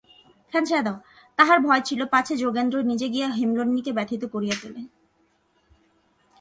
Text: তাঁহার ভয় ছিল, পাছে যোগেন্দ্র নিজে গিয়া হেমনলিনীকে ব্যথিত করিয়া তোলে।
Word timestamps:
তাঁহার 1.39 1.59
ভয় 1.59 1.81
ছিল, 1.85 2.01
পাছে 2.05 2.33
যোগেন্দ্র 2.37 2.77
নিজে 2.83 3.07
গিয়া 3.09 3.27
হেমনলিনীকে 3.29 3.91
ব্যথিত 3.93 4.23
করিয়া 4.25 4.55
তোলে। 4.61 4.81